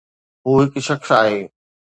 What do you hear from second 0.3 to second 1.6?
هو هڪ شخص آهي.